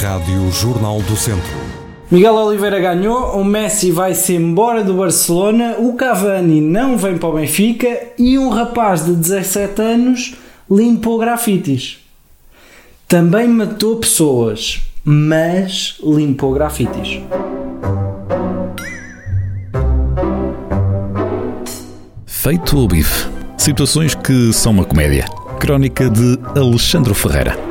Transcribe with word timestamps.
Rádio 0.00 0.50
Jornal 0.50 1.02
do 1.02 1.14
Centro. 1.14 1.52
Miguel 2.10 2.34
Oliveira 2.34 2.80
ganhou, 2.80 3.38
o 3.38 3.44
Messi 3.44 3.90
vai-se 3.90 4.34
embora 4.34 4.82
do 4.82 4.94
Barcelona, 4.94 5.76
o 5.78 5.92
Cavani 5.92 6.58
não 6.58 6.96
vem 6.96 7.18
para 7.18 7.28
o 7.28 7.34
Benfica 7.34 8.08
e 8.18 8.38
um 8.38 8.48
rapaz 8.48 9.04
de 9.04 9.12
17 9.12 9.82
anos 9.82 10.34
limpou 10.70 11.18
grafites. 11.18 11.98
Também 13.06 13.46
matou 13.46 13.96
pessoas, 13.96 14.80
mas 15.04 15.98
limpou 16.02 16.54
grafites. 16.54 17.20
Feito 22.24 22.78
o 22.78 22.88
bife. 22.88 23.28
Situações 23.58 24.14
que 24.14 24.50
são 24.54 24.72
uma 24.72 24.84
comédia. 24.86 25.26
Crónica 25.58 26.08
de 26.08 26.38
Alexandre 26.56 27.12
Ferreira. 27.12 27.69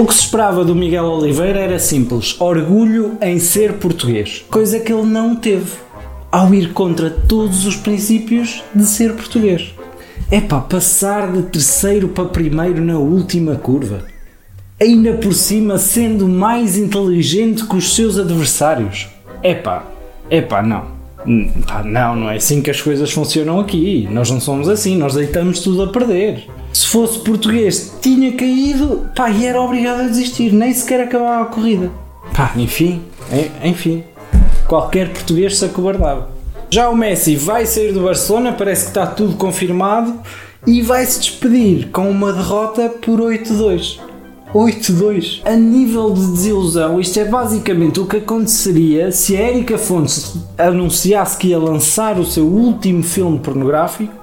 O 0.00 0.06
que 0.06 0.14
se 0.14 0.20
esperava 0.20 0.64
do 0.64 0.74
Miguel 0.74 1.04
Oliveira 1.04 1.60
era 1.60 1.78
simples: 1.78 2.34
orgulho 2.40 3.18
em 3.20 3.38
ser 3.38 3.74
português, 3.74 4.42
coisa 4.50 4.80
que 4.80 4.90
ele 4.90 5.04
não 5.04 5.36
teve 5.36 5.72
ao 6.32 6.54
ir 6.54 6.72
contra 6.72 7.10
todos 7.10 7.66
os 7.66 7.76
princípios 7.76 8.64
de 8.74 8.86
ser 8.86 9.12
português. 9.12 9.74
É 10.30 10.40
para 10.40 10.62
passar 10.62 11.30
de 11.30 11.42
terceiro 11.42 12.08
para 12.08 12.24
primeiro 12.24 12.82
na 12.82 12.96
última 12.96 13.56
curva. 13.56 14.06
Ainda 14.80 15.12
por 15.12 15.34
cima 15.34 15.76
sendo 15.76 16.26
mais 16.26 16.78
inteligente 16.78 17.66
que 17.66 17.76
os 17.76 17.94
seus 17.94 18.18
adversários. 18.18 19.06
Epá, 19.42 19.84
epá, 20.30 20.62
não. 20.62 20.84
Pá, 21.66 21.82
não, 21.84 22.16
não 22.16 22.30
é 22.30 22.36
assim 22.36 22.62
que 22.62 22.70
as 22.70 22.80
coisas 22.80 23.12
funcionam 23.12 23.60
aqui. 23.60 24.08
Nós 24.10 24.30
não 24.30 24.40
somos 24.40 24.66
assim, 24.66 24.96
nós 24.96 25.12
deitamos 25.12 25.60
tudo 25.60 25.82
a 25.82 25.88
perder. 25.88 26.48
Se 26.72 26.86
fosse 26.86 27.18
português, 27.20 27.94
tinha 28.00 28.32
caído 28.32 29.10
pá, 29.14 29.30
e 29.30 29.46
era 29.46 29.60
obrigado 29.60 30.00
a 30.00 30.08
desistir, 30.08 30.52
nem 30.52 30.72
sequer 30.72 31.00
acabava 31.00 31.42
a 31.42 31.46
corrida. 31.46 31.90
Pá, 32.34 32.52
enfim, 32.56 33.02
enfim. 33.62 34.04
Qualquer 34.66 35.12
português 35.12 35.58
se 35.58 35.64
acobardava. 35.64 36.30
Já 36.70 36.88
o 36.88 36.96
Messi 36.96 37.34
vai 37.34 37.66
sair 37.66 37.92
do 37.92 38.02
Barcelona, 38.02 38.52
parece 38.52 38.84
que 38.84 38.90
está 38.90 39.06
tudo 39.06 39.34
confirmado 39.36 40.14
e 40.66 40.80
vai 40.82 41.04
se 41.04 41.18
despedir 41.18 41.88
com 41.88 42.08
uma 42.08 42.32
derrota 42.32 42.88
por 42.88 43.20
8-2. 43.20 43.98
8-2. 44.54 45.42
A 45.44 45.56
nível 45.56 46.12
de 46.12 46.26
desilusão, 46.32 47.00
isto 47.00 47.18
é 47.18 47.24
basicamente 47.24 48.00
o 48.00 48.06
que 48.06 48.18
aconteceria 48.18 49.10
se 49.10 49.36
a 49.36 49.48
Erika 49.48 49.78
Fontes 49.78 50.36
anunciasse 50.58 51.36
que 51.36 51.48
ia 51.48 51.58
lançar 51.58 52.18
o 52.18 52.24
seu 52.24 52.46
último 52.46 53.02
filme 53.02 53.38
pornográfico 53.38 54.19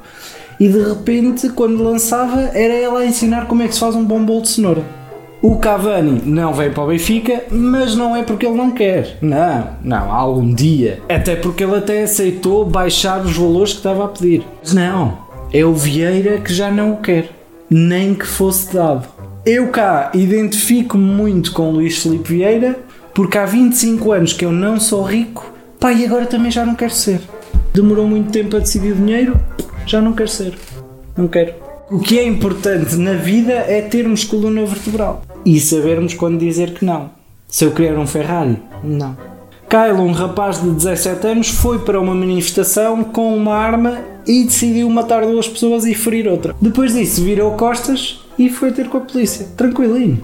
e 0.59 0.67
de 0.67 0.80
repente, 0.80 1.50
quando 1.50 1.83
lançava, 1.83 2.41
era 2.53 2.73
ela 2.73 3.00
a 3.02 3.05
ensinar 3.05 3.47
como 3.47 3.61
é 3.61 3.67
que 3.67 3.73
se 3.73 3.80
faz 3.80 3.95
um 3.95 4.03
bom 4.03 4.23
bolo 4.23 4.41
de 4.41 4.50
cenoura. 4.50 4.83
O 5.39 5.58
Cavani 5.58 6.23
não 6.25 6.52
veio 6.52 6.73
para 6.73 6.83
o 6.83 6.88
Benfica, 6.88 7.44
mas 7.52 7.95
não 7.95 8.16
é 8.16 8.23
porque 8.23 8.45
ele 8.45 8.55
não 8.55 8.72
quer. 8.72 9.17
Não, 9.22 9.69
não, 9.83 10.11
algum 10.11 10.52
dia. 10.52 11.00
Até 11.08 11.35
porque 11.35 11.63
ele 11.63 11.75
até 11.75 12.03
aceitou 12.03 12.66
baixar 12.66 13.23
os 13.23 13.38
valores 13.38 13.73
que 13.73 13.78
estava 13.78 14.05
a 14.05 14.08
pedir. 14.08 14.44
Mas 14.63 14.73
não, 14.73 15.19
é 15.53 15.63
o 15.63 15.73
Vieira 15.73 16.39
que 16.39 16.52
já 16.52 16.72
não 16.72 16.94
o 16.94 16.97
quer. 16.97 17.30
Nem 17.69 18.16
que 18.16 18.25
fosse 18.25 18.73
dado. 18.73 19.08
Eu 19.45 19.67
cá 19.67 20.11
identifico-me 20.13 21.05
muito 21.05 21.52
com 21.52 21.69
Luís 21.69 22.00
Felipe 22.00 22.33
Vieira, 22.33 22.80
porque 23.13 23.38
há 23.38 23.45
25 23.45 24.11
anos 24.11 24.33
que 24.33 24.44
eu 24.44 24.52
não 24.52 24.80
sou 24.80 25.03
rico, 25.03 25.53
pá, 25.80 25.94
e 25.94 26.03
agora 26.03 26.25
também 26.25 26.52
já 26.52 26.66
não 26.66 26.75
quero 26.75 26.91
ser. 26.91 27.22
Demorou 27.73 28.08
muito 28.08 28.31
tempo 28.31 28.58
a 28.58 28.59
decidir 28.59 28.94
o 28.94 28.95
dinheiro, 28.95 29.39
já 29.88 30.02
não 30.02 30.13
quero 30.13 30.30
ser. 30.30 30.53
Não 31.16 31.27
quero. 31.27 31.53
O 31.89 31.99
que 31.99 32.19
é 32.19 32.25
importante 32.25 32.95
na 32.97 33.13
vida 33.13 33.53
é 33.53 33.81
termos 33.81 34.25
coluna 34.25 34.66
vertebral 34.66 35.21
e 35.45 35.59
sabermos 35.59 36.13
quando 36.13 36.38
dizer 36.38 36.73
que 36.73 36.83
não. 36.83 37.09
Se 37.47 37.63
eu 37.63 37.71
querer 37.71 37.97
um 37.97 38.05
Ferrari, 38.05 38.57
não. 38.83 39.16
Kyle, 39.69 40.02
um 40.02 40.11
rapaz 40.11 40.61
de 40.61 40.69
17 40.69 41.27
anos, 41.27 41.49
foi 41.49 41.79
para 41.79 41.99
uma 41.99 42.13
manifestação 42.13 43.03
com 43.06 43.35
uma 43.35 43.56
arma 43.56 44.00
e 44.25 44.44
decidiu 44.44 44.89
matar 44.89 45.25
duas 45.25 45.47
pessoas 45.47 45.85
e 45.85 45.94
ferir 45.94 46.28
outra. 46.28 46.53
Depois 46.62 46.94
disso, 46.94 47.23
virou 47.23 47.51
costas 47.53 48.19
e 48.38 48.50
foi 48.50 48.72
ter 48.72 48.89
com 48.89 48.97
a 48.97 49.01
polícia, 49.01 49.47
tranquilinho. 49.56 50.22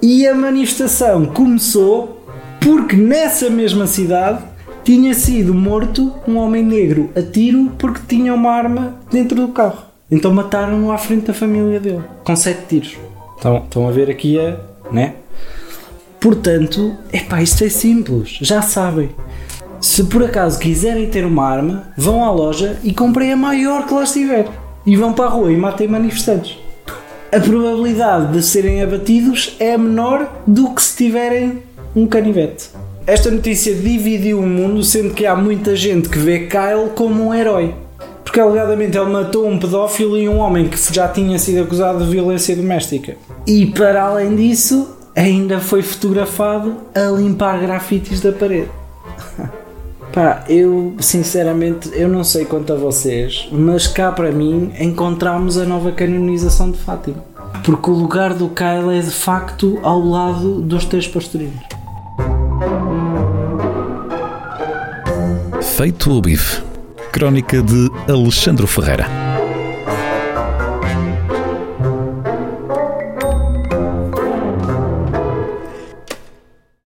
E 0.00 0.26
a 0.26 0.34
manifestação 0.34 1.26
começou 1.26 2.26
porque 2.60 2.96
nessa 2.96 3.50
mesma 3.50 3.86
cidade 3.86 4.42
tinha 4.84 5.14
sido 5.14 5.54
morto 5.54 6.12
um 6.28 6.36
homem 6.36 6.62
negro 6.62 7.10
a 7.16 7.22
tiro 7.22 7.72
porque 7.78 8.00
tinha 8.06 8.34
uma 8.34 8.50
arma 8.50 8.94
dentro 9.10 9.34
do 9.34 9.48
carro. 9.48 9.84
Então 10.10 10.32
mataram-no 10.32 10.92
à 10.92 10.98
frente 10.98 11.26
da 11.26 11.34
família 11.34 11.80
dele, 11.80 12.02
com 12.22 12.36
sete 12.36 12.66
tiros. 12.68 12.96
Estão, 13.36 13.58
estão 13.58 13.88
a 13.88 13.90
ver 13.90 14.10
aqui 14.10 14.38
a. 14.38 14.58
né? 14.92 15.14
Portanto, 16.20 16.96
epá, 17.12 17.42
isto 17.42 17.64
é 17.64 17.68
simples, 17.68 18.38
já 18.40 18.62
sabem. 18.62 19.10
Se 19.80 20.04
por 20.04 20.22
acaso 20.22 20.58
quiserem 20.58 21.10
ter 21.10 21.24
uma 21.24 21.46
arma, 21.46 21.88
vão 21.96 22.24
à 22.24 22.30
loja 22.30 22.78
e 22.82 22.92
comprem 22.92 23.32
a 23.32 23.36
maior 23.36 23.86
que 23.86 23.94
lá 23.94 24.04
estiver. 24.04 24.48
E 24.86 24.96
vão 24.96 25.12
para 25.12 25.26
a 25.26 25.28
rua 25.28 25.50
e 25.50 25.56
matem 25.56 25.88
manifestantes 25.88 26.64
a 27.34 27.40
probabilidade 27.40 28.32
de 28.32 28.40
serem 28.44 28.80
abatidos 28.80 29.56
é 29.58 29.76
menor 29.76 30.32
do 30.46 30.72
que 30.72 30.80
se 30.80 30.96
tiverem 30.96 31.64
um 31.94 32.06
canivete. 32.06 32.68
Esta 33.06 33.30
notícia 33.30 33.74
dividiu 33.74 34.40
o 34.40 34.46
mundo, 34.46 34.82
sendo 34.82 35.12
que 35.12 35.26
há 35.26 35.36
muita 35.36 35.76
gente 35.76 36.08
que 36.08 36.18
vê 36.18 36.46
Kyle 36.46 36.88
como 36.94 37.26
um 37.26 37.34
herói. 37.34 37.74
Porque 38.24 38.40
alegadamente 38.40 38.96
ele 38.96 39.10
matou 39.10 39.46
um 39.46 39.58
pedófilo 39.58 40.16
e 40.16 40.26
um 40.26 40.38
homem 40.38 40.68
que 40.68 40.78
já 40.92 41.06
tinha 41.06 41.38
sido 41.38 41.62
acusado 41.62 42.02
de 42.02 42.10
violência 42.10 42.56
doméstica. 42.56 43.16
E 43.46 43.66
para 43.66 44.04
além 44.04 44.34
disso, 44.34 44.96
ainda 45.14 45.60
foi 45.60 45.82
fotografado 45.82 46.76
a 46.94 47.10
limpar 47.10 47.60
grafites 47.60 48.22
da 48.22 48.32
parede. 48.32 48.70
Pá, 50.10 50.42
eu 50.48 50.94
sinceramente 50.98 51.90
eu 51.92 52.08
não 52.08 52.24
sei 52.24 52.46
quanto 52.46 52.72
a 52.72 52.76
vocês, 52.76 53.48
mas 53.52 53.86
cá 53.86 54.12
para 54.12 54.32
mim 54.32 54.72
encontramos 54.80 55.58
a 55.58 55.64
nova 55.64 55.92
canonização 55.92 56.70
de 56.70 56.78
Fátima. 56.78 57.22
Porque 57.62 57.90
o 57.90 57.94
lugar 57.94 58.32
do 58.32 58.48
Kyle 58.48 58.96
é 58.96 59.00
de 59.00 59.10
facto 59.10 59.78
ao 59.82 60.00
lado 60.00 60.62
dos 60.62 60.86
três 60.86 61.06
pastorinhos. 61.06 61.73
Feito 65.76 66.12
o 66.12 66.20
bife. 66.20 66.62
Crónica 67.10 67.60
de 67.60 67.90
Alexandre 68.08 68.64
Ferreira. 68.64 69.23